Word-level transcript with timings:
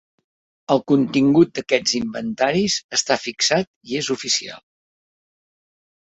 El 0.75 0.79
contingut 0.91 1.51
d'aquests 1.59 1.93
inventaris 1.99 2.79
està 2.99 3.19
fixat 3.27 3.71
i 3.93 4.01
és 4.01 4.11
oficial. 4.19 4.65